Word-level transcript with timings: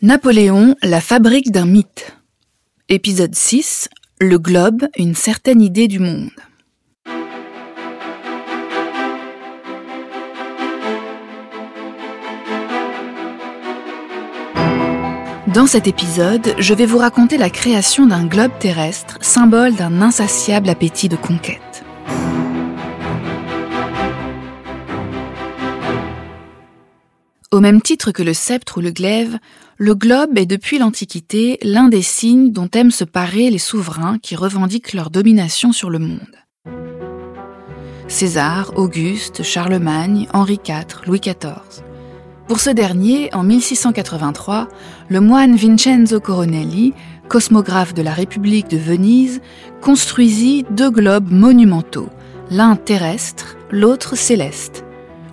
Napoléon, 0.00 0.76
la 0.80 1.00
fabrique 1.00 1.50
d'un 1.50 1.66
mythe. 1.66 2.16
Épisode 2.88 3.34
6. 3.34 3.88
Le 4.20 4.38
globe, 4.38 4.86
une 4.96 5.16
certaine 5.16 5.60
idée 5.60 5.88
du 5.88 5.98
monde. 5.98 6.30
Dans 15.48 15.66
cet 15.66 15.88
épisode, 15.88 16.54
je 16.60 16.74
vais 16.74 16.86
vous 16.86 16.98
raconter 16.98 17.36
la 17.36 17.50
création 17.50 18.06
d'un 18.06 18.24
globe 18.24 18.52
terrestre, 18.60 19.18
symbole 19.20 19.74
d'un 19.74 20.00
insatiable 20.00 20.68
appétit 20.68 21.08
de 21.08 21.16
conquête. 21.16 21.82
Au 27.50 27.60
même 27.60 27.80
titre 27.80 28.12
que 28.12 28.22
le 28.22 28.34
sceptre 28.34 28.76
ou 28.76 28.80
le 28.82 28.90
glaive, 28.90 29.38
le 29.78 29.94
globe 29.94 30.36
est 30.36 30.44
depuis 30.44 30.78
l'Antiquité 30.78 31.58
l'un 31.62 31.88
des 31.88 32.02
signes 32.02 32.52
dont 32.52 32.68
aiment 32.74 32.90
se 32.90 33.04
parer 33.04 33.48
les 33.48 33.56
souverains 33.56 34.18
qui 34.18 34.36
revendiquent 34.36 34.92
leur 34.92 35.08
domination 35.08 35.72
sur 35.72 35.88
le 35.88 35.98
monde. 35.98 36.36
César, 38.06 38.72
Auguste, 38.76 39.42
Charlemagne, 39.42 40.26
Henri 40.34 40.60
IV, 40.62 41.06
Louis 41.06 41.20
XIV. 41.20 41.82
Pour 42.48 42.60
ce 42.60 42.68
dernier, 42.68 43.32
en 43.32 43.44
1683, 43.44 44.68
le 45.08 45.20
moine 45.20 45.56
Vincenzo 45.56 46.20
Coronelli, 46.20 46.92
cosmographe 47.28 47.94
de 47.94 48.02
la 48.02 48.12
République 48.12 48.68
de 48.68 48.76
Venise, 48.76 49.40
construisit 49.80 50.66
deux 50.70 50.90
globes 50.90 51.32
monumentaux, 51.32 52.10
l'un 52.50 52.76
terrestre, 52.76 53.56
l'autre 53.70 54.18
céleste. 54.18 54.84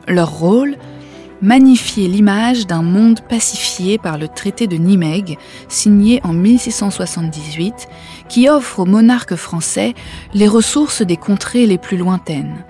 Leur 0.07 0.29
rôle, 0.31 0.77
magnifier 1.41 2.07
l'image 2.07 2.67
d'un 2.67 2.81
monde 2.81 3.21
pacifié 3.21 3.97
par 3.97 4.17
le 4.17 4.27
traité 4.27 4.67
de 4.67 4.77
Nimègue, 4.77 5.37
signé 5.67 6.21
en 6.23 6.33
1678, 6.33 7.87
qui 8.29 8.49
offre 8.49 8.79
aux 8.79 8.85
monarques 8.85 9.35
français 9.35 9.93
les 10.33 10.47
ressources 10.47 11.01
des 11.01 11.17
contrées 11.17 11.65
les 11.65 11.77
plus 11.77 11.97
lointaines. 11.97 12.65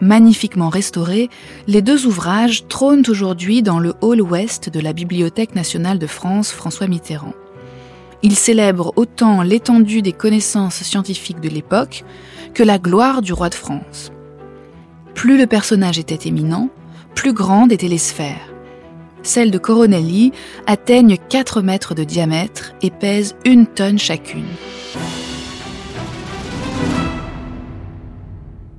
Magnifiquement 0.00 0.70
restaurés, 0.70 1.28
les 1.66 1.82
deux 1.82 2.06
ouvrages 2.06 2.66
trônent 2.68 3.04
aujourd'hui 3.08 3.62
dans 3.62 3.78
le 3.78 3.94
hall 4.00 4.22
ouest 4.22 4.70
de 4.70 4.80
la 4.80 4.94
Bibliothèque 4.94 5.54
nationale 5.54 5.98
de 5.98 6.06
France 6.06 6.52
François 6.52 6.86
Mitterrand. 6.86 7.34
Ils 8.22 8.36
célèbrent 8.36 8.92
autant 8.96 9.42
l'étendue 9.42 10.02
des 10.02 10.12
connaissances 10.12 10.82
scientifiques 10.82 11.40
de 11.40 11.48
l'époque 11.48 12.04
que 12.54 12.62
la 12.62 12.78
gloire 12.78 13.20
du 13.22 13.32
roi 13.32 13.50
de 13.50 13.54
France. 13.54 14.10
Plus 15.14 15.36
le 15.38 15.46
personnage 15.46 15.98
était 15.98 16.28
éminent, 16.28 16.70
plus 17.14 17.32
grandes 17.32 17.72
étaient 17.72 17.88
les 17.88 17.98
sphères. 17.98 18.52
Celles 19.22 19.50
de 19.50 19.58
Coronelli 19.58 20.32
atteignent 20.66 21.18
4 21.28 21.60
mètres 21.62 21.94
de 21.94 22.04
diamètre 22.04 22.72
et 22.82 22.90
pèsent 22.90 23.36
une 23.44 23.66
tonne 23.66 23.98
chacune. 23.98 24.46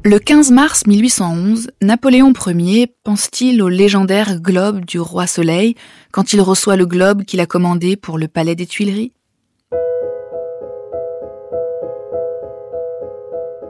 Le 0.03 0.17
15 0.17 0.49
mars 0.49 0.87
1811, 0.87 1.69
Napoléon 1.83 2.33
Ier 2.47 2.87
pense-t-il 3.03 3.61
au 3.61 3.69
légendaire 3.69 4.41
globe 4.41 4.83
du 4.83 4.99
roi 4.99 5.27
Soleil 5.27 5.75
quand 6.11 6.33
il 6.33 6.41
reçoit 6.41 6.75
le 6.75 6.87
globe 6.87 7.23
qu'il 7.23 7.39
a 7.39 7.45
commandé 7.45 7.95
pour 7.97 8.17
le 8.17 8.27
palais 8.27 8.55
des 8.55 8.65
Tuileries? 8.65 9.13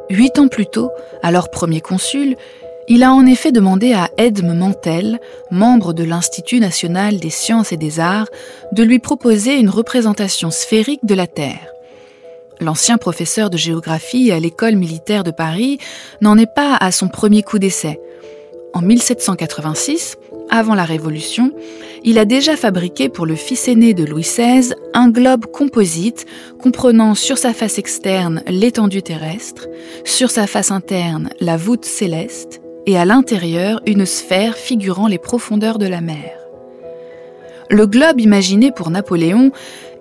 Huit 0.10 0.40
ans 0.40 0.48
plus 0.48 0.68
tôt, 0.68 0.92
alors 1.22 1.52
premier 1.52 1.82
consul, 1.82 2.38
il 2.88 3.04
a 3.04 3.14
en 3.14 3.26
effet 3.26 3.52
demandé 3.52 3.94
à 3.94 4.10
Edme 4.18 4.54
Mantel, 4.54 5.20
membre 5.50 5.94
de 5.94 6.04
l'Institut 6.04 6.60
national 6.60 7.18
des 7.18 7.30
sciences 7.30 7.72
et 7.72 7.78
des 7.78 8.00
arts, 8.00 8.28
de 8.72 8.84
lui 8.84 9.00
proposer 9.00 9.58
une 9.58 9.70
représentation 9.70 10.52
sphérique 10.52 11.06
de 11.06 11.16
la 11.16 11.28
Terre. 11.28 11.68
L'ancien 12.60 12.98
professeur 12.98 13.50
de 13.50 13.58
géographie 13.58 14.32
à 14.32 14.40
l'école 14.40 14.76
militaire 14.76 15.24
de 15.24 15.32
Paris 15.32 15.80
n'en 16.22 16.38
est 16.38 16.54
pas 16.54 16.76
à 16.76 16.92
son 16.92 17.08
premier 17.08 17.42
coup 17.42 17.60
d'essai. 17.60 18.00
En 18.74 18.82
1786, 18.82 20.18
avant 20.50 20.76
la 20.76 20.86
Révolution, 20.86 21.52
il 22.04 22.18
a 22.18 22.26
déjà 22.26 22.56
fabriqué 22.56 23.10
pour 23.10 23.26
le 23.26 23.36
fils 23.36 23.68
aîné 23.68 23.94
de 23.94 24.06
Louis 24.06 24.22
XVI 24.24 24.74
un 24.94 25.10
globe 25.10 25.46
composite 25.46 26.26
comprenant 26.62 27.16
sur 27.16 27.38
sa 27.38 27.54
face 27.54 27.80
externe 27.80 28.44
l'étendue 28.48 29.02
terrestre, 29.02 29.68
sur 30.06 30.30
sa 30.30 30.48
face 30.48 30.72
interne 30.72 31.30
la 31.40 31.58
voûte 31.58 31.86
céleste 31.86 32.61
et 32.86 32.98
à 32.98 33.06
l'intérieur 33.06 33.82
une 33.86 34.06
sphère 34.06 34.56
figurant 34.56 35.08
les 35.08 35.18
profondeurs 35.18 35.78
de 35.78 35.88
la 35.88 36.02
mer. 36.02 36.32
Le 37.70 37.88
globe 37.88 38.20
imaginé 38.20 38.72
pour 38.72 38.90
Napoléon 38.90 39.52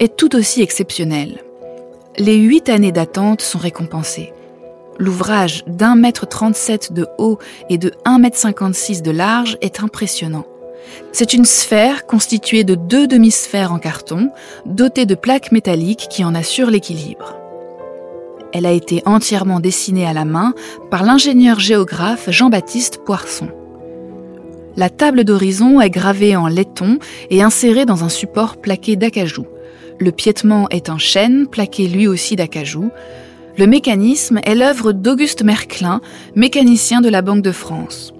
est 0.00 0.16
tout 0.16 0.34
aussi 0.34 0.60
exceptionnel. 0.60 1.38
Les 2.18 2.36
huit 2.36 2.68
années 2.68 2.92
d'attente 2.92 3.42
sont 3.42 3.58
récompensées. 3.58 4.32
L'ouvrage 4.98 5.64
d'un 5.66 5.94
mètre 5.94 6.26
trente-sept 6.26 6.92
de 6.92 7.06
haut 7.16 7.38
et 7.68 7.78
de 7.78 7.92
un 8.04 8.18
mètre 8.18 8.36
cinquante-six 8.36 9.02
de 9.02 9.10
large 9.10 9.56
est 9.60 9.82
impressionnant. 9.82 10.44
C'est 11.12 11.32
une 11.32 11.44
sphère 11.44 12.06
constituée 12.06 12.64
de 12.64 12.74
deux 12.74 13.06
demi-sphères 13.06 13.72
en 13.72 13.78
carton, 13.78 14.30
dotée 14.66 15.06
de 15.06 15.14
plaques 15.14 15.52
métalliques 15.52 16.08
qui 16.10 16.24
en 16.24 16.34
assurent 16.34 16.70
l'équilibre. 16.70 17.39
Elle 18.52 18.66
a 18.66 18.72
été 18.72 19.02
entièrement 19.06 19.60
dessinée 19.60 20.06
à 20.06 20.12
la 20.12 20.24
main 20.24 20.54
par 20.90 21.04
l'ingénieur 21.04 21.60
géographe 21.60 22.30
Jean-Baptiste 22.30 23.00
Poisson. 23.04 23.48
La 24.76 24.88
table 24.88 25.24
d'horizon 25.24 25.80
est 25.80 25.90
gravée 25.90 26.36
en 26.36 26.46
laiton 26.46 26.98
et 27.30 27.42
insérée 27.42 27.86
dans 27.86 28.04
un 28.04 28.08
support 28.08 28.56
plaqué 28.56 28.96
d'acajou. 28.96 29.46
Le 29.98 30.12
piétement 30.12 30.68
est 30.70 30.88
un 30.88 30.98
chêne 30.98 31.46
plaqué 31.46 31.86
lui 31.86 32.08
aussi 32.08 32.36
d'acajou. 32.36 32.90
Le 33.56 33.66
mécanisme 33.66 34.40
est 34.44 34.54
l'œuvre 34.54 34.92
d'Auguste 34.92 35.42
Merclin, 35.42 36.00
mécanicien 36.34 37.00
de 37.00 37.08
la 37.08 37.22
Banque 37.22 37.42
de 37.42 37.52
France. 37.52 38.14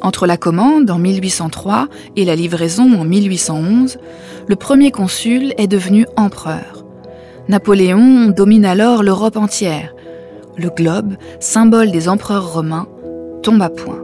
Entre 0.00 0.26
la 0.26 0.36
commande 0.36 0.90
en 0.90 0.98
1803 0.98 1.88
et 2.16 2.24
la 2.24 2.36
livraison 2.36 2.92
en 2.98 3.04
1811, 3.04 3.98
le 4.46 4.56
premier 4.56 4.90
consul 4.90 5.54
est 5.58 5.66
devenu 5.66 6.06
empereur. 6.16 6.83
Napoléon 7.46 8.28
domine 8.28 8.64
alors 8.64 9.02
l'Europe 9.02 9.36
entière. 9.36 9.94
Le 10.56 10.70
globe, 10.70 11.16
symbole 11.40 11.90
des 11.90 12.08
empereurs 12.08 12.54
romains, 12.54 12.88
tombe 13.42 13.60
à 13.60 13.68
point. 13.68 14.02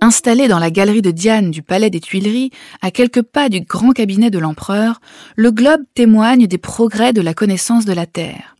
Installé 0.00 0.48
dans 0.48 0.58
la 0.58 0.72
galerie 0.72 1.00
de 1.00 1.12
Diane 1.12 1.52
du 1.52 1.62
Palais 1.62 1.90
des 1.90 2.00
Tuileries, 2.00 2.50
à 2.82 2.90
quelques 2.90 3.22
pas 3.22 3.48
du 3.48 3.60
grand 3.60 3.92
cabinet 3.92 4.30
de 4.30 4.38
l'empereur, 4.40 5.00
le 5.36 5.52
globe 5.52 5.82
témoigne 5.94 6.48
des 6.48 6.58
progrès 6.58 7.12
de 7.12 7.20
la 7.20 7.34
connaissance 7.34 7.84
de 7.84 7.92
la 7.92 8.06
Terre. 8.06 8.54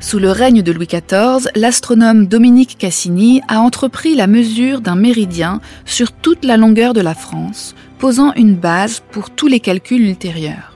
Sous 0.00 0.18
le 0.18 0.30
règne 0.30 0.62
de 0.62 0.72
Louis 0.72 0.86
XIV, 0.86 1.48
l'astronome 1.54 2.26
Dominique 2.26 2.76
Cassini 2.78 3.40
a 3.48 3.60
entrepris 3.60 4.14
la 4.14 4.26
mesure 4.26 4.80
d'un 4.80 4.96
méridien 4.96 5.60
sur 5.86 6.12
toute 6.12 6.44
la 6.44 6.56
longueur 6.56 6.92
de 6.92 7.00
la 7.00 7.14
France, 7.14 7.74
posant 7.98 8.32
une 8.34 8.56
base 8.56 9.02
pour 9.10 9.30
tous 9.30 9.46
les 9.46 9.60
calculs 9.60 10.02
ultérieurs. 10.02 10.74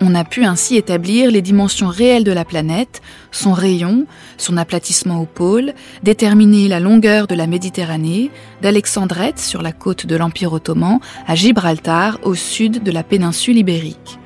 On 0.00 0.14
a 0.14 0.24
pu 0.24 0.44
ainsi 0.44 0.76
établir 0.76 1.30
les 1.30 1.40
dimensions 1.40 1.88
réelles 1.88 2.24
de 2.24 2.32
la 2.32 2.44
planète, 2.44 3.00
son 3.32 3.52
rayon, 3.52 4.06
son 4.36 4.58
aplatissement 4.58 5.20
au 5.20 5.24
pôle, 5.24 5.72
déterminer 6.02 6.68
la 6.68 6.80
longueur 6.80 7.26
de 7.26 7.34
la 7.34 7.46
Méditerranée, 7.46 8.30
d'Alexandrette 8.60 9.38
sur 9.38 9.62
la 9.62 9.72
côte 9.72 10.04
de 10.04 10.16
l'Empire 10.16 10.52
ottoman 10.52 11.00
à 11.26 11.34
Gibraltar 11.34 12.18
au 12.24 12.34
sud 12.34 12.82
de 12.82 12.90
la 12.90 13.02
péninsule 13.02 13.56
ibérique. 13.56 14.18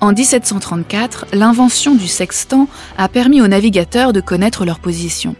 En 0.00 0.12
1734, 0.12 1.26
l'invention 1.32 1.94
du 1.96 2.06
sextant 2.06 2.68
a 2.96 3.08
permis 3.08 3.40
aux 3.40 3.48
navigateurs 3.48 4.12
de 4.12 4.20
connaître 4.20 4.64
leur 4.64 4.78
position. 4.78 5.34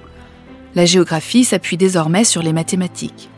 La 0.74 0.84
géographie 0.84 1.44
s'appuie 1.44 1.76
désormais 1.76 2.24
sur 2.24 2.42
les 2.42 2.52
mathématiques 2.52 3.30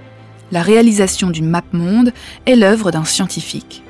la 0.52 0.62
réalisation 0.62 1.30
d'une 1.30 1.48
map 1.48 1.64
monde 1.72 2.12
est 2.47 2.56
l'œuvre 2.56 2.91
d'un 2.91 3.04
scientifique. 3.04 3.82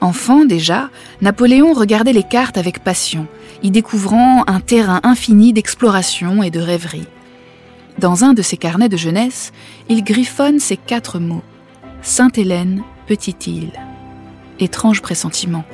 Enfant 0.00 0.44
déjà, 0.44 0.90
Napoléon 1.22 1.72
regardait 1.72 2.12
les 2.12 2.22
cartes 2.22 2.58
avec 2.58 2.84
passion, 2.84 3.26
y 3.62 3.70
découvrant 3.70 4.44
un 4.46 4.60
terrain 4.60 5.00
infini 5.02 5.52
d'exploration 5.52 6.42
et 6.42 6.50
de 6.50 6.60
rêverie. 6.60 7.08
Dans 7.98 8.24
un 8.24 8.34
de 8.34 8.42
ses 8.42 8.56
carnets 8.56 8.88
de 8.88 8.96
jeunesse, 8.96 9.52
il 9.88 10.04
griffonne 10.04 10.58
ces 10.58 10.76
quatre 10.76 11.18
mots 11.18 11.42
Sainte-Hélène, 12.02 12.82
petite 13.06 13.46
île. 13.46 13.72
Étrange 14.58 15.00
pressentiment. 15.00 15.64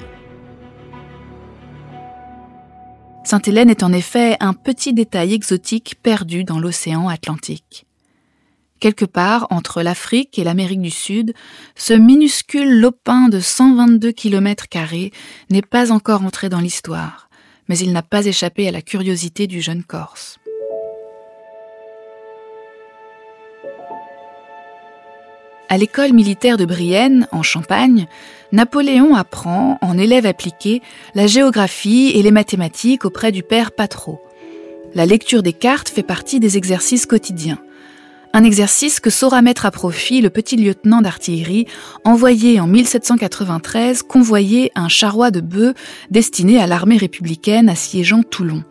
Sainte-Hélène 3.25 3.71
est 3.71 3.83
en 3.83 3.93
effet 3.93 4.37
un 4.41 4.53
petit 4.53 4.93
détail 4.93 5.35
exotique 5.35 5.97
perdu 6.03 6.45
dans 6.45 6.59
l'océan 6.59 7.09
Atlantique. 7.09 7.87
Quelque 8.81 9.05
part 9.05 9.47
entre 9.51 9.83
l'Afrique 9.83 10.39
et 10.39 10.45
l'Amérique 10.45 10.81
du 10.81 10.91
Sud, 10.91 11.35
ce 11.77 11.93
minuscule 11.93 12.81
lopin 12.81 13.29
de 13.29 13.39
122 13.39 14.11
km 14.11 14.65
n'est 15.51 15.61
pas 15.61 15.93
encore 15.93 16.25
entré 16.25 16.49
dans 16.49 16.61
l'histoire, 16.61 17.29
mais 17.69 17.79
il 17.79 17.93
n'a 17.93 18.03
pas 18.03 18.25
échappé 18.25 18.67
à 18.67 18.71
la 18.71 18.81
curiosité 18.81 19.47
du 19.47 19.61
jeune 19.61 19.85
Corse. 19.85 20.39
À 25.69 25.77
l'école 25.77 26.15
militaire 26.15 26.57
de 26.57 26.65
Brienne, 26.65 27.29
en 27.33 27.43
Champagne, 27.43 28.09
Napoléon 28.51 29.15
apprend, 29.15 29.79
en 29.83 29.99
élève 29.99 30.25
appliqué, 30.25 30.81
la 31.15 31.27
géographie 31.27 32.13
et 32.15 32.23
les 32.23 32.33
mathématiques 32.33 33.05
auprès 33.05 33.31
du 33.31 33.43
père 33.43 33.73
Patro. 33.73 34.21
La 34.95 35.07
lecture 35.07 35.43
des 35.45 35.53
cartes 35.53 35.91
fait 35.91 36.03
partie 36.03 36.41
des 36.41 36.57
exercices 36.57 37.07
quotidiens. 37.07 37.61
Un 38.33 38.45
exercice 38.45 39.01
que 39.01 39.11
saura 39.11 39.43
mettre 39.43 39.67
à 39.67 39.73
profit 39.73 40.21
le 40.21 40.31
petit 40.31 40.57
lieutenant 40.57 41.01
d'artillerie 41.01 41.67
envoyé 42.05 42.61
en 42.61 42.69
1793 42.69 44.05
convoyer 44.05 44.71
un 44.77 44.89
charroi 44.89 45.33
de 45.33 45.41
bœufs 45.41 45.75
destiné 46.11 46.61
à 46.61 46.69
l'armée 46.69 46.97
républicaine 46.97 47.69
assiégeant 47.69 48.23
Toulon. 48.23 48.63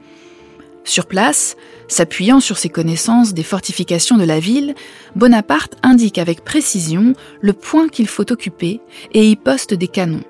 Sur 0.85 1.07
place, 1.07 1.57
s'appuyant 1.89 2.39
sur 2.39 2.57
ses 2.57 2.69
connaissances 2.69 3.33
des 3.33 3.43
fortifications 3.43 4.17
de 4.17 4.23
la 4.23 4.39
ville, 4.39 4.75
Bonaparte 5.15 5.75
indique 5.83 6.17
avec 6.17 6.45
précision 6.45 7.13
le 7.41 7.51
point 7.51 7.89
qu'il 7.89 8.07
faut 8.07 8.31
occuper 8.31 8.79
et 9.11 9.29
y 9.29 9.35
poste 9.35 9.73
des 9.73 9.89
canons. 9.89 10.23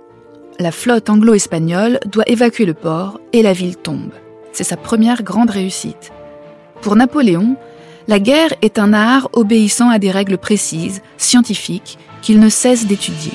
La 0.57 0.71
flotte 0.71 1.09
anglo-espagnole 1.09 1.99
doit 2.07 2.27
évacuer 2.27 2.65
le 2.65 2.73
port 2.73 3.21
et 3.31 3.43
la 3.43 3.53
ville 3.53 3.77
tombe. 3.77 4.11
C'est 4.53 4.63
sa 4.63 4.75
première 4.75 5.21
grande 5.21 5.51
réussite. 5.51 6.11
Pour 6.81 6.95
Napoléon, 6.95 7.55
la 8.09 8.19
guerre 8.19 8.55
est 8.63 8.79
un 8.79 8.91
art 8.91 9.29
obéissant 9.33 9.91
à 9.91 9.99
des 9.99 10.09
règles 10.09 10.39
précises, 10.39 11.03
scientifiques, 11.17 11.99
qu'il 12.23 12.39
ne 12.39 12.49
cesse 12.49 12.87
d'étudier. 12.87 13.33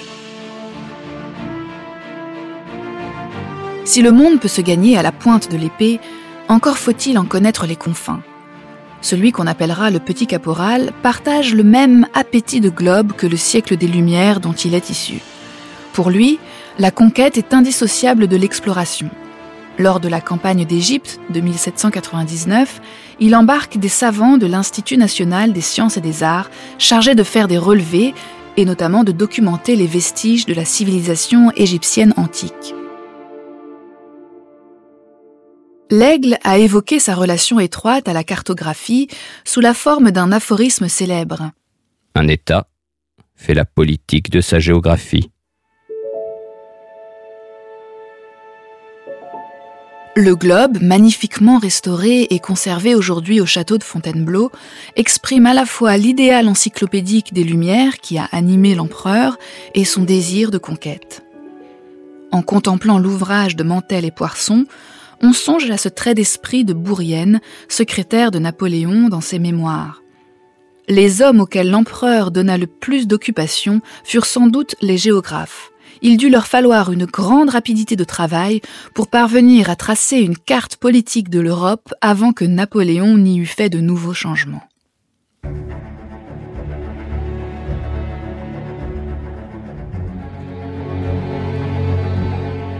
Si 3.84 4.02
le 4.02 4.10
monde 4.10 4.40
peut 4.40 4.48
se 4.48 4.60
gagner 4.60 4.98
à 4.98 5.02
la 5.02 5.12
pointe 5.12 5.48
de 5.48 5.56
l'épée, 5.56 6.00
encore 6.48 6.76
faut-il 6.76 7.18
en 7.18 7.24
connaître 7.24 7.68
les 7.68 7.76
confins. 7.76 8.20
Celui 9.00 9.30
qu'on 9.30 9.46
appellera 9.46 9.92
le 9.92 10.00
petit 10.00 10.26
caporal 10.26 10.90
partage 11.04 11.54
le 11.54 11.62
même 11.62 12.08
appétit 12.12 12.60
de 12.60 12.68
globe 12.68 13.12
que 13.12 13.28
le 13.28 13.36
siècle 13.36 13.76
des 13.76 13.86
Lumières 13.86 14.40
dont 14.40 14.54
il 14.54 14.74
est 14.74 14.90
issu. 14.90 15.20
Pour 15.92 16.10
lui, 16.10 16.40
la 16.80 16.90
conquête 16.90 17.38
est 17.38 17.54
indissociable 17.54 18.26
de 18.26 18.36
l'exploration. 18.36 19.08
Lors 19.78 19.98
de 19.98 20.08
la 20.08 20.20
campagne 20.20 20.64
d'Égypte 20.64 21.18
de 21.30 21.40
1799, 21.40 22.80
il 23.18 23.34
embarque 23.34 23.76
des 23.76 23.88
savants 23.88 24.36
de 24.36 24.46
l'Institut 24.46 24.96
national 24.96 25.52
des 25.52 25.60
sciences 25.60 25.96
et 25.96 26.00
des 26.00 26.22
arts 26.22 26.48
chargés 26.78 27.16
de 27.16 27.24
faire 27.24 27.48
des 27.48 27.58
relevés 27.58 28.14
et 28.56 28.64
notamment 28.64 29.02
de 29.02 29.10
documenter 29.10 29.74
les 29.74 29.88
vestiges 29.88 30.46
de 30.46 30.54
la 30.54 30.64
civilisation 30.64 31.50
égyptienne 31.56 32.14
antique. 32.16 32.74
L'aigle 35.90 36.38
a 36.44 36.58
évoqué 36.58 37.00
sa 37.00 37.14
relation 37.14 37.58
étroite 37.58 38.08
à 38.08 38.12
la 38.12 38.24
cartographie 38.24 39.08
sous 39.44 39.60
la 39.60 39.74
forme 39.74 40.12
d'un 40.12 40.30
aphorisme 40.30 40.88
célèbre. 40.88 41.50
Un 42.14 42.28
État 42.28 42.68
fait 43.34 43.54
la 43.54 43.64
politique 43.64 44.30
de 44.30 44.40
sa 44.40 44.60
géographie. 44.60 45.30
Le 50.16 50.36
globe, 50.36 50.78
magnifiquement 50.80 51.58
restauré 51.58 52.28
et 52.30 52.38
conservé 52.38 52.94
aujourd'hui 52.94 53.40
au 53.40 53.46
château 53.46 53.78
de 53.78 53.82
Fontainebleau, 53.82 54.52
exprime 54.94 55.44
à 55.44 55.54
la 55.54 55.66
fois 55.66 55.96
l'idéal 55.96 56.46
encyclopédique 56.46 57.34
des 57.34 57.42
Lumières 57.42 57.98
qui 57.98 58.16
a 58.16 58.28
animé 58.30 58.76
l'empereur 58.76 59.36
et 59.74 59.84
son 59.84 60.02
désir 60.04 60.52
de 60.52 60.58
conquête. 60.58 61.24
En 62.30 62.42
contemplant 62.42 63.00
l'ouvrage 63.00 63.56
de 63.56 63.64
Mantel 63.64 64.04
et 64.04 64.12
Poisson, 64.12 64.66
on 65.20 65.32
songe 65.32 65.68
à 65.68 65.78
ce 65.78 65.88
trait 65.88 66.14
d'esprit 66.14 66.64
de 66.64 66.74
Bourrienne, 66.74 67.40
secrétaire 67.68 68.30
de 68.30 68.38
Napoléon 68.38 69.08
dans 69.08 69.20
ses 69.20 69.40
mémoires. 69.40 70.00
Les 70.86 71.22
hommes 71.22 71.40
auxquels 71.40 71.70
l'empereur 71.70 72.30
donna 72.30 72.56
le 72.56 72.68
plus 72.68 73.08
d'occupation 73.08 73.80
furent 74.04 74.26
sans 74.26 74.46
doute 74.46 74.76
les 74.80 74.96
géographes. 74.96 75.72
Il 76.06 76.18
dut 76.18 76.28
leur 76.28 76.46
falloir 76.46 76.92
une 76.92 77.06
grande 77.06 77.48
rapidité 77.48 77.96
de 77.96 78.04
travail 78.04 78.60
pour 78.94 79.08
parvenir 79.08 79.70
à 79.70 79.74
tracer 79.74 80.18
une 80.18 80.36
carte 80.36 80.76
politique 80.76 81.30
de 81.30 81.40
l'Europe 81.40 81.94
avant 82.02 82.34
que 82.34 82.44
Napoléon 82.44 83.16
n'y 83.16 83.38
eût 83.38 83.46
fait 83.46 83.70
de 83.70 83.80
nouveaux 83.80 84.12
changements. 84.12 84.62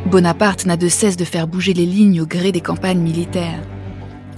Bonaparte 0.05 0.67
n'a 0.67 0.77
de 0.77 0.89
cesse 0.89 1.17
de 1.17 1.25
faire 1.25 1.47
bouger 1.47 1.73
les 1.73 1.87
lignes 1.87 2.21
au 2.21 2.27
gré 2.27 2.53
des 2.53 2.61
campagnes 2.61 3.01
militaires. 3.01 3.63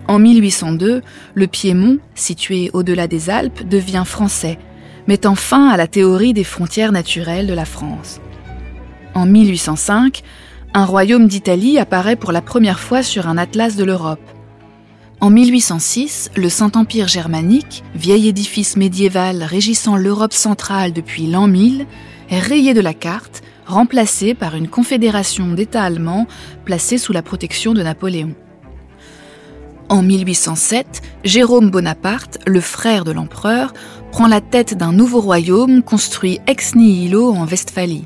En 0.06 0.20
1802, 0.20 1.02
le 1.34 1.46
Piémont, 1.48 1.98
situé 2.14 2.70
au-delà 2.72 3.08
des 3.08 3.30
Alpes, 3.30 3.66
devient 3.68 4.04
français, 4.06 4.60
mettant 5.08 5.34
fin 5.34 5.70
à 5.70 5.76
la 5.76 5.88
théorie 5.88 6.34
des 6.34 6.44
frontières 6.44 6.92
naturelles 6.92 7.48
de 7.48 7.54
la 7.54 7.64
France. 7.64 8.20
En 9.16 9.24
1805, 9.24 10.22
un 10.74 10.84
royaume 10.84 11.26
d'Italie 11.26 11.78
apparaît 11.78 12.16
pour 12.16 12.32
la 12.32 12.42
première 12.42 12.78
fois 12.78 13.02
sur 13.02 13.28
un 13.28 13.38
atlas 13.38 13.74
de 13.74 13.82
l'Europe. 13.82 14.20
En 15.22 15.30
1806, 15.30 16.32
le 16.36 16.50
Saint-Empire 16.50 17.08
germanique, 17.08 17.82
vieil 17.94 18.28
édifice 18.28 18.76
médiéval 18.76 19.42
régissant 19.42 19.96
l'Europe 19.96 20.34
centrale 20.34 20.92
depuis 20.92 21.28
l'an 21.28 21.48
1000, 21.48 21.86
est 22.28 22.38
rayé 22.38 22.74
de 22.74 22.82
la 22.82 22.92
carte 22.92 23.42
remplacé 23.64 24.34
par 24.34 24.54
une 24.54 24.68
confédération 24.68 25.54
d'États 25.54 25.84
allemands 25.84 26.26
placée 26.66 26.98
sous 26.98 27.14
la 27.14 27.22
protection 27.22 27.72
de 27.72 27.82
Napoléon. 27.82 28.34
En 29.88 30.02
1807, 30.02 31.00
Jérôme 31.24 31.70
Bonaparte, 31.70 32.38
le 32.46 32.60
frère 32.60 33.04
de 33.04 33.12
l'empereur, 33.12 33.72
prend 34.12 34.26
la 34.26 34.42
tête 34.42 34.76
d'un 34.76 34.92
nouveau 34.92 35.22
royaume 35.22 35.82
construit 35.82 36.38
ex 36.46 36.74
nihilo 36.74 37.32
en 37.32 37.46
Westphalie. 37.46 38.04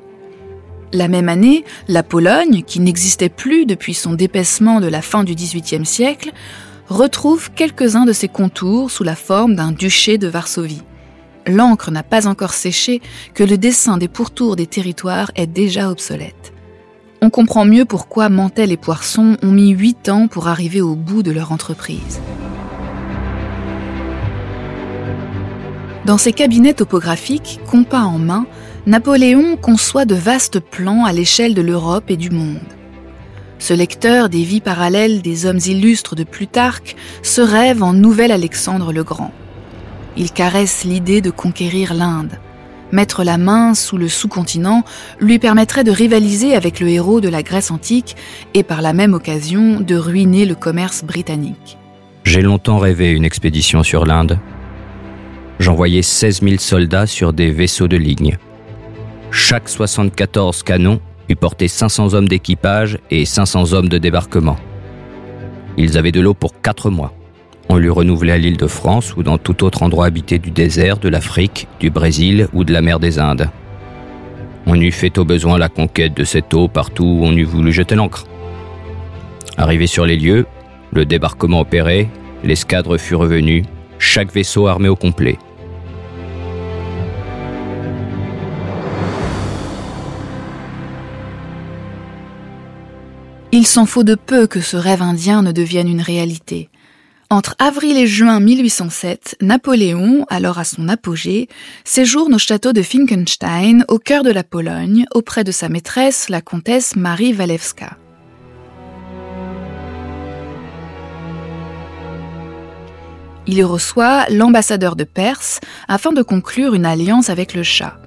La 0.93 1.09
même 1.09 1.29
année, 1.29 1.65
la 1.89 2.03
Pologne, 2.03 2.63
qui 2.67 2.81
n'existait 2.81 3.29
plus 3.29 3.67
depuis 3.67 3.95
son 3.95 4.15
dépaissement 4.15 4.81
de 4.81 4.89
la 4.89 5.03
fin 5.03 5.25
du 5.25 5.35
XVIIIe 5.35 5.87
siècle, 5.87 6.33
retrouve 6.89 7.51
quelques-uns 7.53 8.05
de 8.05 8.13
ses 8.13 8.29
contours 8.29 8.91
sous 8.91 9.05
la 9.05 9.15
forme 9.15 9.55
d'un 9.55 9.73
duché 9.73 10.19
de 10.19 10.27
Varsovie 10.27 10.83
l'encre 11.47 11.91
n'a 11.91 12.03
pas 12.03 12.27
encore 12.27 12.55
séché 12.55 13.01
que 13.35 13.45
le 13.45 13.59
dessin 13.59 13.99
des 13.99 14.09
pourtours 14.09 14.57
des 14.57 14.67
territoires 14.67 15.31
est 15.37 15.47
déjà 15.47 15.91
obsolète. 15.91 16.53
On 17.23 17.31
comprend 17.31 17.65
mieux 17.65 17.85
pourquoi 17.85 18.29
Mantel 18.29 18.73
et 18.73 18.77
Poisson 18.77 19.37
ont 19.43 19.51
mis 19.51 19.71
huit 19.71 20.09
ans 20.09 20.27
pour 20.27 20.49
arriver 20.49 20.81
au 20.81 20.97
bout 20.97 21.23
de 21.23 21.31
leur 21.31 21.53
entreprise. 21.53 22.21
Dans 26.07 26.17
ses 26.17 26.33
cabinets 26.33 26.73
topographiques, 26.73 27.61
compas 27.71 28.03
en 28.03 28.19
main, 28.19 28.47
Napoléon 28.87 29.57
conçoit 29.57 30.07
de 30.07 30.15
vastes 30.15 30.59
plans 30.59 31.05
à 31.05 31.13
l'échelle 31.13 31.55
de 31.55 31.61
l'Europe 31.61 32.11
et 32.11 32.17
du 32.17 32.31
monde. 32.31 32.61
Ce 33.59 33.75
lecteur 33.75 34.31
des 34.31 34.43
vies 34.43 34.63
parallèles 34.63 35.21
des 35.21 35.45
hommes 35.45 35.61
illustres 35.67 36.17
de 36.17 36.25
Plutarque 36.25 36.97
se 37.23 37.43
rêve 37.43 37.83
en 37.83 37.93
nouvel 37.93 38.33
Alexandre 38.33 38.95
le 38.95 39.05
Grand. 39.05 39.33
Il 40.17 40.33
caresse 40.33 40.85
l'idée 40.85 41.21
de 41.21 41.31
conquérir 41.31 41.93
l'Inde. 41.93 42.41
Mettre 42.91 43.23
la 43.23 43.37
main 43.37 43.75
sous 43.75 43.99
le 43.99 44.09
sous-continent 44.09 44.83
lui 45.21 45.39
permettrait 45.39 45.85
de 45.85 45.93
rivaliser 45.93 46.57
avec 46.57 46.81
le 46.81 46.89
héros 46.89 47.21
de 47.21 47.29
la 47.29 47.43
Grèce 47.43 47.71
antique 47.71 48.17
et 48.55 48.63
par 48.63 48.81
la 48.81 48.95
même 48.95 49.13
occasion 49.13 49.81
de 49.81 49.95
ruiner 49.95 50.47
le 50.47 50.55
commerce 50.55 51.05
britannique. 51.05 51.77
J'ai 52.25 52.41
longtemps 52.41 52.79
rêvé 52.79 53.11
une 53.11 53.27
expédition 53.27 53.83
sur 53.83 54.07
l'Inde. 54.07 54.39
J'envoyais 55.59 56.03
16 56.03 56.41
000 56.41 56.57
soldats 56.57 57.07
sur 57.07 57.35
des 57.35 57.51
vaisseaux 57.51 57.89
de 57.89 57.99
ligne. 57.99 58.39
Chaque 59.31 59.69
74 59.69 60.63
canons 60.65 61.01
eût 61.29 61.37
porté 61.37 61.69
500 61.69 62.15
hommes 62.15 62.29
d'équipage 62.29 62.99
et 63.11 63.25
500 63.25 63.73
hommes 63.73 63.89
de 63.89 63.99
débarquement. 63.99 64.57
Ils 65.77 65.97
avaient 65.97 66.13
de 66.13 66.21
l'eau 66.21 66.35
pour 66.35 66.61
4 66.61 66.91
mois. 66.91 67.15
On 67.69 67.77
lui 67.77 67.91
renouvelait 67.91 68.33
à 68.33 68.39
l'île 68.39 68.57
de 68.57 68.67
France 68.67 69.17
ou 69.17 69.23
dans 69.23 69.39
tout 69.39 69.63
autre 69.63 69.85
endroit 69.85 70.07
habité 70.07 70.41
du 70.41 70.51
désert, 70.51 70.99
de 70.99 71.09
l'Afrique, 71.09 71.69
du 71.79 71.91
Brésil 71.91 72.49
ou 72.53 72.65
de 72.65 72.73
la 72.73 72.83
mer 72.83 72.99
des 72.99 73.21
Indes. 73.21 73.49
On 74.67 74.75
eût 74.75 74.91
fait 74.91 75.17
au 75.19 75.25
besoin 75.25 75.59
la 75.59 75.69
conquête 75.69 76.17
de 76.17 76.25
cette 76.25 76.53
eau 76.53 76.67
partout 76.67 77.05
où 77.05 77.25
on 77.25 77.33
eût 77.33 77.45
voulu 77.45 77.73
jeter 77.73 77.95
l'ancre. 77.95 78.27
Arrivé 79.57 79.87
sur 79.87 80.07
les 80.07 80.17
lieux, 80.17 80.47
le 80.93 81.05
débarquement 81.05 81.61
opéré, 81.61 82.09
l'escadre 82.43 82.99
fut 82.99 83.15
revenue, 83.15 83.65
chaque 83.99 84.33
vaisseau 84.33 84.67
armé 84.67 84.89
au 84.89 84.97
complet. 84.97 85.39
Il 93.53 93.67
s'en 93.67 93.85
faut 93.85 94.05
de 94.05 94.15
peu 94.15 94.47
que 94.47 94.61
ce 94.61 94.77
rêve 94.77 95.03
indien 95.03 95.43
ne 95.43 95.51
devienne 95.51 95.89
une 95.89 96.03
réalité. 96.03 96.69
Entre 97.31 97.57
avril 97.59 97.97
et 97.97 98.07
juin 98.07 98.39
1807, 98.39 99.39
Napoléon, 99.41 100.25
alors 100.29 100.61
à 100.61 100.65
son 100.65 100.89
apogée, 100.89 101.49
séjourne 101.85 102.35
au 102.35 102.39
château 102.39 102.73
de 102.73 102.83
Finkenstein, 102.83 103.85
au 103.89 103.99
cœur 103.99 104.23
de 104.23 104.31
la 104.31 104.45
Pologne, 104.45 105.05
auprès 105.15 105.43
de 105.43 105.51
sa 105.51 105.69
maîtresse, 105.69 106.29
la 106.29 106.41
comtesse 106.41 106.95
Marie 106.95 107.35
Walewska. 107.35 107.97
Il 113.49 113.55
y 113.55 113.65
reçoit 113.65 114.27
l'ambassadeur 114.31 114.95
de 114.95 115.03
Perse 115.03 115.59
afin 115.89 116.13
de 116.13 116.23
conclure 116.23 116.75
une 116.75 116.87
alliance 116.87 117.31
avec 117.31 117.55
le 117.55 117.65
Shah. 117.65 117.99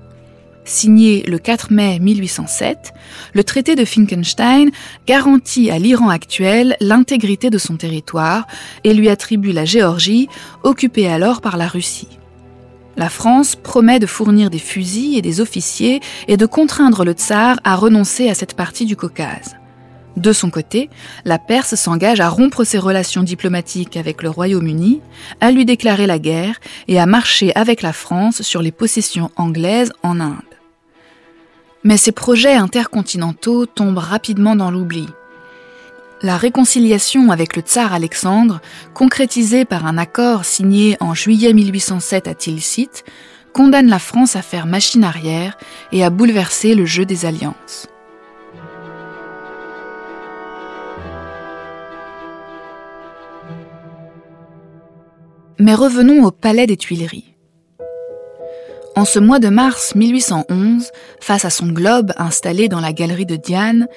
Signé 0.65 1.23
le 1.23 1.39
4 1.39 1.73
mai 1.73 1.99
1807, 1.99 2.93
le 3.33 3.43
traité 3.43 3.75
de 3.75 3.83
Finkenstein 3.83 4.71
garantit 5.05 5.69
à 5.69 5.77
l'Iran 5.77 6.07
actuel 6.07 6.77
l'intégrité 6.79 7.49
de 7.49 7.57
son 7.57 7.75
territoire 7.75 8.47
et 8.85 8.93
lui 8.93 9.09
attribue 9.09 9.51
la 9.51 9.65
Géorgie, 9.65 10.29
occupée 10.63 11.07
alors 11.07 11.41
par 11.41 11.57
la 11.57 11.67
Russie. 11.67 12.19
La 12.95 13.09
France 13.09 13.55
promet 13.55 13.99
de 13.99 14.05
fournir 14.05 14.49
des 14.49 14.59
fusils 14.59 15.17
et 15.17 15.21
des 15.21 15.41
officiers 15.41 15.99
et 16.27 16.37
de 16.37 16.45
contraindre 16.45 17.03
le 17.03 17.11
tsar 17.11 17.59
à 17.63 17.75
renoncer 17.75 18.29
à 18.29 18.35
cette 18.35 18.55
partie 18.55 18.85
du 18.85 18.95
Caucase. 18.95 19.55
De 20.15 20.31
son 20.31 20.51
côté, 20.51 20.89
la 21.25 21.39
Perse 21.39 21.73
s'engage 21.73 22.19
à 22.19 22.29
rompre 22.29 22.63
ses 22.63 22.77
relations 22.77 23.23
diplomatiques 23.23 23.97
avec 23.97 24.21
le 24.21 24.29
Royaume-Uni, 24.29 25.01
à 25.41 25.51
lui 25.51 25.65
déclarer 25.65 26.05
la 26.05 26.19
guerre 26.19 26.59
et 26.87 26.99
à 26.99 27.07
marcher 27.07 27.51
avec 27.55 27.81
la 27.81 27.93
France 27.93 28.43
sur 28.43 28.61
les 28.61 28.71
possessions 28.71 29.31
anglaises 29.35 29.91
en 30.03 30.19
Inde. 30.19 30.52
Mais 31.83 31.97
ces 31.97 32.11
projets 32.11 32.53
intercontinentaux 32.53 33.65
tombent 33.65 33.97
rapidement 33.97 34.55
dans 34.55 34.71
l'oubli. 34.71 35.07
La 36.21 36.37
réconciliation 36.37 37.31
avec 37.31 37.57
le 37.57 37.61
tsar 37.61 37.93
Alexandre, 37.93 38.61
concrétisée 38.93 39.65
par 39.65 39.85
un 39.85 39.97
accord 39.97 40.45
signé 40.45 40.95
en 41.01 41.13
juillet 41.13 41.51
1807 41.51 42.29
à 42.29 42.33
Tilsit, 42.33 43.03
condamne 43.51 43.89
la 43.89 43.99
France 43.99 44.37
à 44.37 44.41
faire 44.41 44.65
machine 44.65 45.03
arrière 45.03 45.57
et 45.91 46.03
à 46.03 46.09
bouleverser 46.09 46.75
le 46.75 46.85
jeu 46.85 47.05
des 47.05 47.25
alliances. 47.25 47.87
Mais 55.59 55.75
revenons 55.75 56.25
au 56.25 56.31
palais 56.31 56.67
des 56.67 56.77
Tuileries. 56.77 57.32
En 58.95 59.05
ce 59.05 59.17
mois 59.17 59.39
de 59.39 59.49
mars 59.49 59.95
1811, 59.95 60.91
face 61.19 61.45
à 61.45 61.49
son 61.49 61.65
globe 61.65 62.13
installé 62.15 62.67
dans 62.67 62.79
la 62.79 62.93
galerie 62.93 63.25
de 63.25 63.35
Diane, 63.35 63.87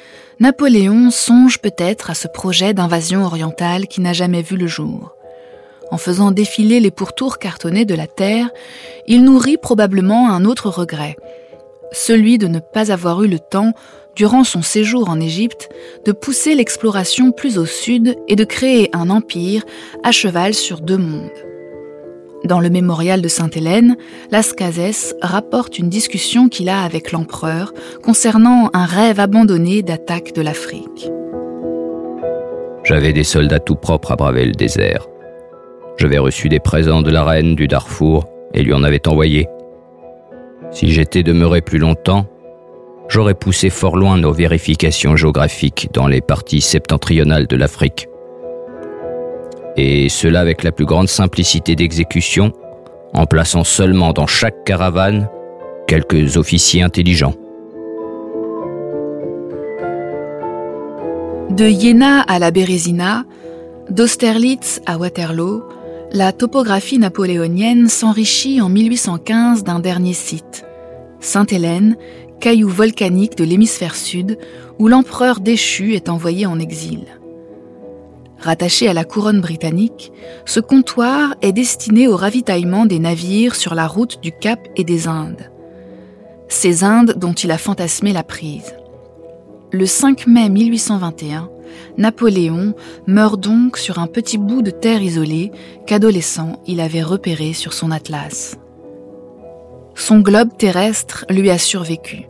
Napoléon 0.41 1.11
songe 1.11 1.59
peut-être 1.59 2.09
à 2.09 2.15
ce 2.15 2.29
projet 2.29 2.73
d'invasion 2.73 3.23
orientale 3.23 3.89
qui 3.89 4.01
n'a 4.01 4.15
jamais 4.15 4.41
vu 4.41 4.57
le 4.57 4.67
jour. 4.67 5.15
En 5.91 5.99
faisant 5.99 6.31
défiler 6.31 6.81
les 6.81 6.91
pourtours 6.91 7.39
cartonnés 7.39 7.85
de 7.85 7.95
la 7.95 8.07
Terre, 8.07 8.49
il 9.07 9.23
nourrit 9.23 9.59
probablement 9.59 10.31
un 10.31 10.47
autre 10.47 10.71
regret, 10.71 11.17
celui 11.93 12.39
de 12.39 12.47
ne 12.47 12.59
pas 12.59 12.91
avoir 12.91 13.23
eu 13.23 13.29
le 13.29 13.39
temps, 13.39 13.73
durant 14.17 14.45
son 14.45 14.63
séjour 14.63 15.11
en 15.11 15.21
Égypte, 15.21 15.69
de 16.07 16.13
pousser 16.13 16.55
l'exploration 16.55 17.33
plus 17.33 17.59
au 17.59 17.67
sud 17.67 18.17
et 18.29 18.37
de 18.37 18.45
créer 18.45 18.89
un 18.95 19.11
empire 19.11 19.63
à 20.03 20.11
cheval 20.11 20.55
sur 20.55 20.81
deux 20.81 20.97
mondes. 20.97 21.56
Dans 22.47 22.61
le 22.61 22.71
mémorial 22.71 23.23
de 23.23 23.29
Sainte-Hélène, 23.29 23.97
Las 24.31 24.53
Cases 24.53 25.17
rapporte 25.21 25.81
une 25.81 25.89
discussion 25.89 26.49
qu'il 26.49 26.69
a 26.69 26.83
avec 26.83 27.11
l'empereur 27.11 27.73
concernant 28.05 28.71
un 28.73 28.85
rêve 28.85 29.19
abandonné 29.19 29.83
d'attaque 29.83 30.33
de 30.33 30.43
l'Afrique. 30.43 31.11
J'avais 32.85 33.13
des 33.13 33.25
soldats 33.25 33.59
tout 33.59 33.75
propres 33.75 34.13
à 34.13 34.17
braver 34.17 34.45
le 34.45 34.53
désert. 34.53 35.09
J'avais 35.97 36.19
reçu 36.19 36.49
des 36.49 36.61
présents 36.61 37.03
de 37.03 37.11
la 37.11 37.25
reine 37.25 37.57
du 37.57 37.67
Darfour 37.67 38.29
et 38.55 38.63
lui 38.63 38.73
en 38.73 38.85
avais 38.85 39.09
envoyé. 39.09 39.49
Si 40.71 40.93
j'étais 40.93 41.25
demeuré 41.25 41.63
plus 41.63 41.79
longtemps, 41.79 42.27
j'aurais 43.09 43.35
poussé 43.35 43.71
fort 43.71 43.97
loin 43.97 44.19
nos 44.19 44.33
vérifications 44.33 45.17
géographiques 45.17 45.89
dans 45.93 46.07
les 46.07 46.21
parties 46.21 46.61
septentrionales 46.61 47.49
de 47.49 47.57
l'Afrique 47.57 48.07
et 49.77 50.09
cela 50.09 50.41
avec 50.41 50.63
la 50.63 50.73
plus 50.73 50.85
grande 50.85 51.09
simplicité 51.09 51.77
d'exécution, 51.77 52.53
en 53.15 53.27
plaçant 53.27 53.65
seulement 53.65 54.13
dans 54.13 54.27
chaque 54.27 54.65
caravane 54.65 55.29
quelques 55.87 56.37
officiers 56.37 56.83
intelligents. 56.83 57.35
De 61.51 61.69
Iéna 61.69 62.21
à 62.21 62.39
la 62.39 62.51
Bérésina, 62.51 63.25
d'Austerlitz 63.89 64.81
à 64.85 64.99
Waterloo, 64.99 65.63
la 66.13 66.33
topographie 66.33 66.99
napoléonienne 66.99 67.89
s'enrichit 67.89 68.61
en 68.61 68.69
1815 68.69 69.65
d'un 69.65 69.81
dernier 69.81 70.13
site, 70.13 70.65
Sainte-Hélène, 71.21 71.97
caillou 72.41 72.69
volcanique 72.69 73.37
de 73.37 73.45
l'hémisphère 73.45 73.95
sud, 73.95 74.39
où 74.79 74.89
l'empereur 74.89 75.41
déchu 75.41 75.95
est 75.95 76.09
envoyé 76.09 76.47
en 76.47 76.59
exil. 76.59 77.07
Rattaché 78.39 78.89
à 78.89 78.93
la 78.93 79.05
couronne 79.05 79.41
britannique, 79.41 80.13
ce 80.45 80.61
comptoir 80.61 81.35
est 81.43 81.53
destiné 81.53 82.07
au 82.07 82.17
ravitaillement 82.17 82.87
des 82.87 82.99
navires 82.99 83.55
sur 83.55 83.75
la 83.75 83.87
route 83.87 84.21
du 84.23 84.33
Cap 84.33 84.61
et 84.77 84.85
des 84.85 85.09
Indes. 85.09 85.51
Ces 86.49 86.85
Indes 86.85 87.15
dont 87.17 87.33
il 87.33 87.51
a 87.51 87.59
fantasmé 87.59 88.13
la 88.13 88.23
prise. 88.23 88.75
Le 89.73 89.87
5 89.87 90.27
mai 90.27 90.49
1821, 90.49 91.51
Napoléon 91.99 92.75
meurt 93.07 93.41
donc 93.41 93.79
sur 93.79 93.99
un 93.99 94.07
petit 94.07 94.39
bout 94.39 94.63
de 94.63 94.71
terre 94.71 95.03
isolé 95.03 95.51
qu'adolescent 95.87 96.61
il 96.67 96.81
avait 96.81 97.03
repéré 97.03 97.53
sur 97.53 97.73
son 97.73 97.91
atlas. 97.91 98.57
Son 99.95 100.21
globe 100.21 100.51
terrestre 100.57 101.25
lui 101.31 101.51
a 101.51 101.59
survécu. 101.59 102.29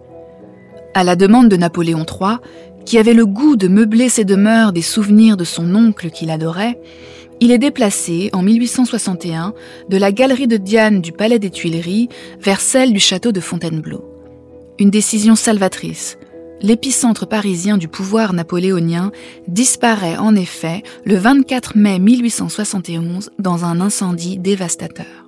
À 0.94 1.04
la 1.04 1.16
demande 1.16 1.48
de 1.48 1.56
Napoléon 1.56 2.06
III, 2.08 2.38
qui 2.86 2.98
avait 2.98 3.12
le 3.12 3.26
goût 3.26 3.56
de 3.56 3.68
meubler 3.68 4.08
ses 4.08 4.24
demeures 4.24 4.72
des 4.72 4.80
souvenirs 4.80 5.36
de 5.36 5.44
son 5.44 5.74
oncle 5.74 6.10
qu'il 6.10 6.30
adorait, 6.30 6.80
il 7.40 7.50
est 7.50 7.58
déplacé 7.58 8.30
en 8.32 8.42
1861 8.42 9.52
de 9.90 9.96
la 9.98 10.12
galerie 10.12 10.46
de 10.46 10.56
Diane 10.56 11.02
du 11.02 11.12
Palais 11.12 11.38
des 11.38 11.50
Tuileries 11.50 12.08
vers 12.40 12.60
celle 12.60 12.92
du 12.92 13.00
château 13.00 13.32
de 13.32 13.40
Fontainebleau. 13.40 14.04
Une 14.78 14.90
décision 14.90 15.36
salvatrice. 15.36 16.16
L'épicentre 16.62 17.28
parisien 17.28 17.76
du 17.76 17.88
pouvoir 17.88 18.32
napoléonien 18.32 19.12
disparaît 19.48 20.16
en 20.16 20.34
effet 20.34 20.82
le 21.04 21.16
24 21.16 21.76
mai 21.76 21.98
1871 21.98 23.30
dans 23.38 23.66
un 23.66 23.80
incendie 23.82 24.38
dévastateur. 24.38 25.25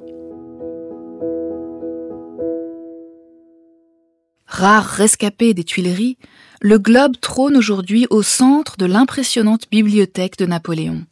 Rare 4.58 4.86
rescapé 4.86 5.54
des 5.54 5.62
Tuileries, 5.62 6.18
le 6.60 6.80
globe 6.80 7.14
trône 7.20 7.56
aujourd'hui 7.56 8.08
au 8.10 8.24
centre 8.24 8.76
de 8.76 8.86
l'impressionnante 8.86 9.70
bibliothèque 9.70 10.36
de 10.36 10.46
Napoléon. 10.46 11.04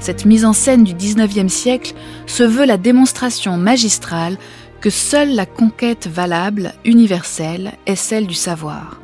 Cette 0.00 0.24
mise 0.24 0.44
en 0.44 0.52
scène 0.52 0.82
du 0.82 0.92
XIXe 0.92 1.52
siècle 1.52 1.94
se 2.26 2.42
veut 2.42 2.66
la 2.66 2.78
démonstration 2.78 3.56
magistrale 3.56 4.36
que 4.80 4.90
seule 4.90 5.36
la 5.36 5.46
conquête 5.46 6.08
valable, 6.08 6.74
universelle, 6.84 7.74
est 7.86 7.94
celle 7.94 8.26
du 8.26 8.34
savoir. 8.34 9.00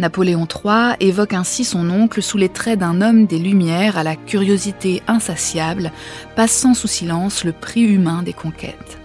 Napoléon 0.00 0.48
III 0.48 0.96
évoque 1.00 1.34
ainsi 1.34 1.62
son 1.62 1.90
oncle 1.90 2.22
sous 2.22 2.38
les 2.38 2.48
traits 2.48 2.78
d'un 2.78 3.02
homme 3.02 3.26
des 3.26 3.38
Lumières 3.38 3.98
à 3.98 4.02
la 4.02 4.16
curiosité 4.16 5.02
insatiable, 5.06 5.92
passant 6.36 6.72
sous 6.72 6.88
silence 6.88 7.44
le 7.44 7.52
prix 7.52 7.82
humain 7.82 8.22
des 8.22 8.32
conquêtes. 8.32 8.98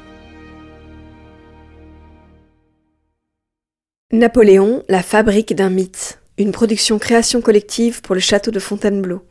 Napoléon, 4.14 4.84
la 4.88 5.04
fabrique 5.04 5.54
d'un 5.54 5.70
mythe. 5.70 6.22
Une 6.38 6.54
production 6.54 6.98
création 6.98 7.42
collective 7.42 8.02
pour 8.02 8.16
le 8.16 8.22
château 8.22 8.52
de 8.52 8.60
Fontainebleau. 8.60 9.22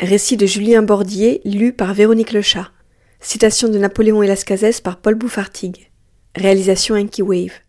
Récit 0.00 0.36
de 0.36 0.46
Julien 0.46 0.82
Bordier, 0.82 1.40
lu 1.44 1.72
par 1.72 1.94
Véronique 1.94 2.32
Lechat. 2.32 2.72
Citation 3.20 3.68
de 3.68 3.78
Napoléon 3.78 4.24
et 4.24 4.34
par 4.82 4.96
Paul 4.96 5.14
Bouffartigue. 5.14 5.88
Réalisation 6.34 6.96
Enki 6.96 7.22
Wave. 7.22 7.65